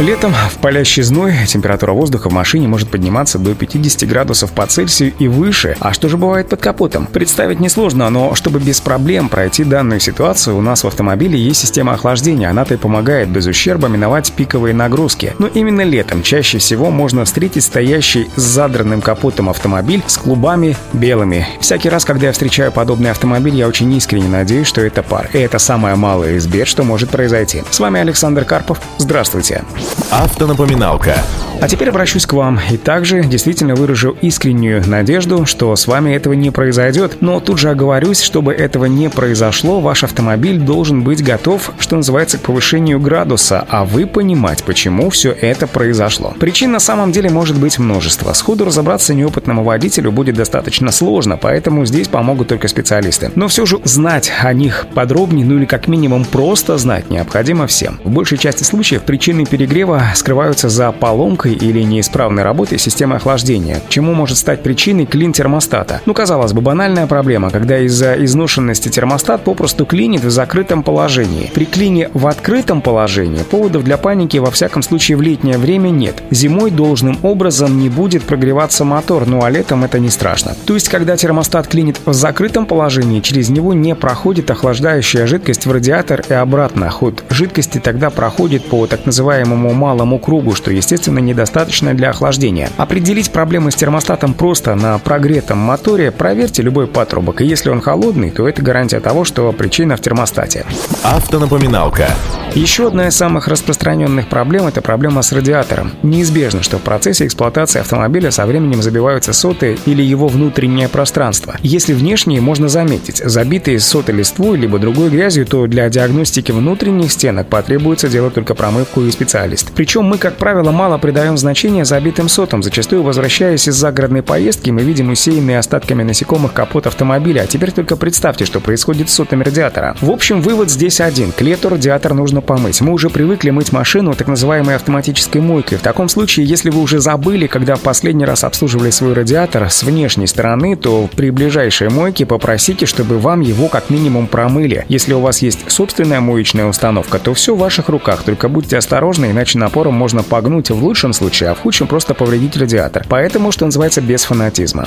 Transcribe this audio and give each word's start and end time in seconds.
Летом 0.00 0.32
в 0.32 0.56
палящий 0.56 1.02
зной 1.02 1.34
температура 1.46 1.92
воздуха 1.92 2.30
в 2.30 2.32
машине 2.32 2.66
может 2.66 2.88
подниматься 2.88 3.38
до 3.38 3.54
50 3.54 4.08
градусов 4.08 4.50
по 4.50 4.66
Цельсию 4.66 5.12
и 5.18 5.28
выше. 5.28 5.76
А 5.78 5.92
что 5.92 6.08
же 6.08 6.16
бывает 6.16 6.48
под 6.48 6.62
капотом? 6.62 7.04
Представить 7.04 7.60
несложно, 7.60 8.08
но 8.08 8.34
чтобы 8.34 8.60
без 8.60 8.80
проблем 8.80 9.28
пройти 9.28 9.62
данную 9.62 10.00
ситуацию, 10.00 10.56
у 10.56 10.62
нас 10.62 10.84
в 10.84 10.86
автомобиле 10.86 11.38
есть 11.38 11.60
система 11.60 11.92
охлаждения. 11.92 12.48
Она-то 12.48 12.74
и 12.74 12.76
помогает 12.78 13.28
без 13.28 13.46
ущерба 13.46 13.88
миновать 13.88 14.32
пиковые 14.32 14.72
нагрузки. 14.72 15.34
Но 15.38 15.48
именно 15.48 15.82
летом 15.82 16.22
чаще 16.22 16.56
всего 16.56 16.90
можно 16.90 17.26
встретить 17.26 17.64
стоящий 17.64 18.30
с 18.36 18.40
задранным 18.40 19.02
капотом 19.02 19.50
автомобиль 19.50 20.02
с 20.06 20.16
клубами 20.16 20.78
белыми. 20.94 21.46
Всякий 21.60 21.90
раз, 21.90 22.06
когда 22.06 22.28
я 22.28 22.32
встречаю 22.32 22.72
подобный 22.72 23.10
автомобиль, 23.10 23.54
я 23.54 23.68
очень 23.68 23.92
искренне 23.92 24.28
надеюсь, 24.28 24.66
что 24.66 24.80
это 24.80 25.02
пар. 25.02 25.28
И 25.34 25.38
это 25.38 25.58
самое 25.58 25.94
малое 25.94 26.36
из 26.36 26.46
бед, 26.46 26.68
что 26.68 26.84
может 26.84 27.10
произойти. 27.10 27.64
С 27.70 27.78
вами 27.78 28.00
Александр 28.00 28.46
Карпов. 28.46 28.80
Здравствуйте. 28.96 29.62
Автонапоминалка. 30.10 31.16
А 31.60 31.68
теперь 31.68 31.90
обращусь 31.90 32.24
к 32.24 32.32
вам 32.32 32.58
и 32.70 32.78
также 32.78 33.22
действительно 33.22 33.74
выражу 33.74 34.16
искреннюю 34.22 34.82
надежду, 34.88 35.44
что 35.44 35.76
с 35.76 35.86
вами 35.86 36.14
этого 36.14 36.32
не 36.32 36.50
произойдет. 36.50 37.18
Но 37.20 37.38
тут 37.38 37.58
же 37.58 37.68
оговорюсь, 37.68 38.22
чтобы 38.22 38.54
этого 38.54 38.86
не 38.86 39.10
произошло, 39.10 39.80
ваш 39.80 40.02
автомобиль 40.02 40.58
должен 40.58 41.02
быть 41.02 41.22
готов, 41.22 41.72
что 41.78 41.96
называется, 41.96 42.38
к 42.38 42.42
повышению 42.42 42.98
градуса, 42.98 43.66
а 43.68 43.84
вы 43.84 44.06
понимать, 44.06 44.64
почему 44.64 45.10
все 45.10 45.32
это 45.32 45.66
произошло. 45.66 46.34
Причин 46.40 46.72
на 46.72 46.80
самом 46.80 47.12
деле 47.12 47.28
может 47.28 47.58
быть 47.58 47.78
множество. 47.78 48.32
Сходу 48.32 48.64
разобраться 48.64 49.12
неопытному 49.12 49.62
водителю 49.62 50.12
будет 50.12 50.36
достаточно 50.36 50.90
сложно, 50.90 51.36
поэтому 51.36 51.84
здесь 51.84 52.08
помогут 52.08 52.48
только 52.48 52.68
специалисты. 52.68 53.32
Но 53.34 53.48
все 53.48 53.66
же 53.66 53.78
знать 53.84 54.32
о 54.42 54.54
них 54.54 54.86
подробнее, 54.94 55.44
ну 55.44 55.58
или 55.58 55.66
как 55.66 55.88
минимум 55.88 56.24
просто 56.24 56.78
знать 56.78 57.10
необходимо 57.10 57.66
всем. 57.66 58.00
В 58.02 58.10
большей 58.10 58.38
части 58.38 58.64
случаев 58.64 59.02
причины 59.02 59.44
перегрева 59.44 59.69
скрываются 60.14 60.68
за 60.68 60.90
поломкой 60.90 61.52
или 61.52 61.82
неисправной 61.82 62.42
работой 62.42 62.76
системы 62.76 63.16
охлаждения, 63.16 63.80
чему 63.88 64.14
может 64.14 64.36
стать 64.36 64.64
причиной 64.64 65.06
клин 65.06 65.32
термостата. 65.32 66.00
Ну, 66.06 66.12
казалось 66.12 66.52
бы, 66.52 66.60
банальная 66.60 67.06
проблема, 67.06 67.50
когда 67.50 67.78
из-за 67.78 68.14
изношенности 68.14 68.88
термостат 68.88 69.44
попросту 69.44 69.86
клинит 69.86 70.24
в 70.24 70.30
закрытом 70.30 70.82
положении. 70.82 71.52
При 71.54 71.66
клине 71.66 72.10
в 72.14 72.26
открытом 72.26 72.82
положении 72.82 73.44
поводов 73.44 73.84
для 73.84 73.96
паники 73.96 74.38
во 74.38 74.50
всяком 74.50 74.82
случае 74.82 75.16
в 75.16 75.22
летнее 75.22 75.56
время 75.56 75.90
нет. 75.90 76.20
Зимой 76.30 76.72
должным 76.72 77.18
образом 77.22 77.78
не 77.78 77.88
будет 77.88 78.24
прогреваться 78.24 78.84
мотор, 78.84 79.26
ну 79.26 79.44
а 79.44 79.50
летом 79.50 79.84
это 79.84 80.00
не 80.00 80.10
страшно. 80.10 80.56
То 80.66 80.74
есть, 80.74 80.88
когда 80.88 81.16
термостат 81.16 81.68
клинит 81.68 82.00
в 82.04 82.12
закрытом 82.12 82.66
положении, 82.66 83.20
через 83.20 83.50
него 83.50 83.72
не 83.72 83.94
проходит 83.94 84.50
охлаждающая 84.50 85.28
жидкость 85.28 85.66
в 85.66 85.70
радиатор 85.70 86.24
и 86.28 86.34
обратно. 86.34 86.90
Ход 86.90 87.22
жидкости 87.30 87.78
тогда 87.78 88.10
проходит 88.10 88.64
по 88.64 88.88
так 88.88 89.06
называемому 89.06 89.59
малому 89.68 90.18
кругу, 90.18 90.54
что, 90.54 90.70
естественно, 90.70 91.18
не 91.18 91.30
недостаточная 91.30 91.94
для 91.94 92.10
охлаждения. 92.10 92.68
Определить 92.76 93.30
проблемы 93.30 93.70
с 93.70 93.74
термостатом 93.74 94.34
просто 94.34 94.74
на 94.74 94.98
прогретом 94.98 95.58
моторе 95.58 96.10
проверьте 96.10 96.62
любой 96.62 96.86
патрубок, 96.86 97.40
и 97.40 97.46
если 97.46 97.70
он 97.70 97.80
холодный, 97.80 98.30
то 98.30 98.48
это 98.48 98.62
гарантия 98.62 99.00
того, 99.00 99.24
что 99.24 99.52
причина 99.52 99.96
в 99.96 100.00
термостате. 100.00 100.66
Автонапоминалка. 101.02 102.08
Еще 102.54 102.88
одна 102.88 103.06
из 103.06 103.16
самых 103.16 103.46
распространенных 103.46 104.26
проблем– 104.26 104.66
это 104.66 104.82
проблема 104.82 105.22
с 105.22 105.30
радиатором. 105.30 105.92
Неизбежно, 106.02 106.64
что 106.64 106.78
в 106.78 106.82
процессе 106.82 107.24
эксплуатации 107.24 107.78
автомобиля 107.78 108.32
со 108.32 108.44
временем 108.44 108.82
забиваются 108.82 109.32
соты 109.32 109.78
или 109.86 110.02
его 110.02 110.26
внутреннее 110.26 110.88
пространство. 110.88 111.56
Если 111.62 111.92
внешние 111.92 112.40
можно 112.40 112.68
заметить, 112.68 113.18
забитые 113.24 113.78
соты 113.78 114.10
листвой 114.10 114.58
либо 114.58 114.80
другой 114.80 115.10
грязью, 115.10 115.46
то 115.46 115.68
для 115.68 115.88
диагностики 115.88 116.50
внутренних 116.50 117.12
стенок 117.12 117.46
потребуется 117.46 118.08
делать 118.08 118.34
только 118.34 118.56
промывку 118.56 119.02
и 119.02 119.12
специалист. 119.12 119.70
Причем 119.76 120.06
мы, 120.06 120.18
как 120.18 120.34
правило, 120.34 120.72
мало 120.72 120.98
придаем 120.98 121.38
значение 121.38 121.84
забитым 121.84 122.28
сотам. 122.28 122.64
Зачастую, 122.64 123.04
возвращаясь 123.04 123.68
из 123.68 123.76
загородной 123.76 124.22
поездки, 124.22 124.70
мы 124.70 124.82
видим 124.82 125.10
усеянные 125.10 125.60
остатками 125.60 126.02
насекомых 126.02 126.52
капот 126.52 126.88
автомобиля. 126.88 127.42
А 127.42 127.46
теперь 127.46 127.70
только 127.70 127.94
представьте, 127.94 128.44
что 128.44 128.58
происходит 128.58 129.08
с 129.08 129.14
сотами 129.14 129.44
радиатора. 129.44 129.96
В 130.00 130.10
общем, 130.10 130.40
вывод 130.42 130.68
здесь 130.68 131.00
один. 131.00 131.30
К 131.30 131.42
радиатор 131.42 132.12
нужно 132.12 132.39
помыть. 132.40 132.80
Мы 132.80 132.92
уже 132.92 133.10
привыкли 133.10 133.50
мыть 133.50 133.72
машину 133.72 134.14
так 134.14 134.28
называемой 134.28 134.76
автоматической 134.76 135.40
мойкой. 135.40 135.78
В 135.78 135.82
таком 135.82 136.08
случае, 136.08 136.46
если 136.46 136.70
вы 136.70 136.80
уже 136.80 137.00
забыли, 137.00 137.46
когда 137.46 137.76
в 137.76 137.80
последний 137.80 138.24
раз 138.24 138.44
обслуживали 138.44 138.90
свой 138.90 139.12
радиатор 139.12 139.70
с 139.70 139.82
внешней 139.82 140.26
стороны, 140.26 140.76
то 140.76 141.08
при 141.14 141.30
ближайшей 141.30 141.88
мойке 141.88 142.26
попросите, 142.26 142.86
чтобы 142.86 143.18
вам 143.18 143.40
его 143.40 143.68
как 143.68 143.90
минимум 143.90 144.26
промыли. 144.26 144.84
Если 144.88 145.12
у 145.12 145.20
вас 145.20 145.42
есть 145.42 145.70
собственная 145.70 146.20
моечная 146.20 146.66
установка, 146.66 147.18
то 147.18 147.34
все 147.34 147.54
в 147.54 147.58
ваших 147.58 147.88
руках. 147.88 148.22
Только 148.22 148.48
будьте 148.48 148.76
осторожны, 148.76 149.30
иначе 149.30 149.58
напором 149.58 149.94
можно 149.94 150.22
погнуть 150.22 150.70
в 150.70 150.82
лучшем 150.82 151.12
случае, 151.12 151.50
а 151.50 151.54
в 151.54 151.60
худшем 151.60 151.86
просто 151.86 152.14
повредить 152.14 152.56
радиатор. 152.56 153.04
Поэтому, 153.08 153.52
что 153.52 153.66
называется, 153.66 154.00
без 154.00 154.24
фанатизма. 154.24 154.86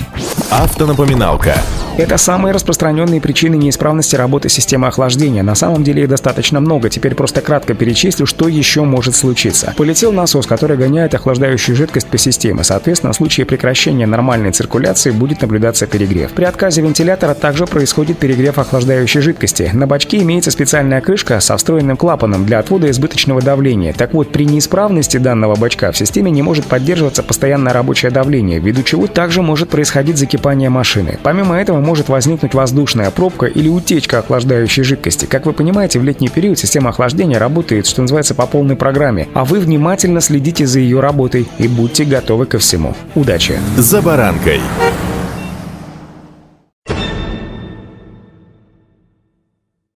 Автонапоминалка. 0.50 1.56
Это 1.98 2.18
самые 2.18 2.54
распространенные 2.54 3.22
причины 3.22 3.56
неисправности 3.56 4.16
работы 4.16 4.50
системы 4.50 4.88
охлаждения. 4.88 5.44
На 5.44 5.54
самом 5.54 5.84
деле 5.84 6.04
их 6.04 6.10
достаточно 6.10 6.60
много. 6.60 6.90
Теперь 6.90 7.14
просто 7.14 7.42
кратко 7.44 7.76
перечислю, 7.76 8.26
что 8.26 8.48
еще 8.48 8.84
может 8.84 9.16
случиться. 9.16 9.74
Полетел 9.78 10.12
насос, 10.12 10.48
который 10.48 10.78
гоняет 10.78 11.14
охлаждающую 11.14 11.76
жидкость 11.76 12.08
по 12.08 12.18
системе. 12.18 12.64
Соответственно, 12.64 13.14
в 13.14 13.16
случае 13.16 13.46
прекращения 13.46 14.08
нормальной 14.08 14.52
циркуляции 14.52 15.12
будет 15.12 15.42
наблюдаться 15.42 15.86
перегрев. 15.86 16.32
При 16.32 16.46
отказе 16.46 16.82
вентилятора 16.82 17.34
также 17.34 17.68
происходит 17.68 18.18
перегрев 18.18 18.58
охлаждающей 18.58 19.22
жидкости. 19.22 19.70
На 19.74 19.86
бачке 19.88 20.18
имеется 20.18 20.52
специальная 20.52 21.02
крышка 21.02 21.40
со 21.40 21.58
встроенным 21.58 21.98
клапаном 21.98 22.46
для 22.46 22.60
отвода 22.60 22.90
избыточного 22.90 23.42
давления. 23.42 23.94
Так 23.94 24.14
вот, 24.14 24.32
при 24.32 24.46
неисправности 24.46 25.18
данного 25.18 25.56
бачка 25.56 25.92
в 25.92 25.98
системе 25.98 26.32
не 26.32 26.42
может 26.42 26.66
поддерживаться 26.66 27.24
постоянное 27.24 27.74
рабочее 27.74 28.12
давление, 28.12 28.60
ввиду 28.60 28.84
чего 28.84 29.08
также 29.08 29.42
может 29.42 29.70
происходить 29.70 30.18
закипание 30.18 30.70
машины. 30.70 31.20
Помимо 31.22 31.56
этого 31.56 31.80
может 31.80 32.10
возникнуть 32.10 32.54
воздушная 32.54 33.12
пробка 33.12 33.46
или 33.46 33.68
утечка 33.68 34.20
охлаждающей 34.20 34.84
жидкости. 34.84 35.26
Как 35.26 35.46
вы 35.46 35.54
понимаете, 35.54 36.00
в 36.00 36.04
летний 36.04 36.30
период 36.30 36.58
система 36.58 36.90
охлаждения 36.90 37.33
работает, 37.38 37.88
что 37.88 38.02
называется, 38.02 38.36
по 38.36 38.46
полной 38.46 38.76
программе, 38.76 39.28
а 39.34 39.46
вы 39.46 39.60
внимательно 39.60 40.22
следите 40.22 40.66
за 40.66 40.80
ее 40.80 41.00
работой 41.00 41.48
и 41.58 41.68
будьте 41.68 42.04
готовы 42.06 42.46
ко 42.46 42.60
всему. 42.60 42.96
Удачи! 43.16 43.60
За 43.78 44.02
баранкой. 44.02 44.60